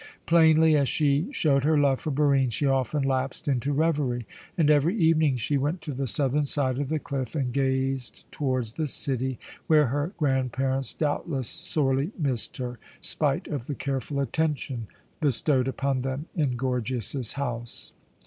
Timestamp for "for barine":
1.99-2.49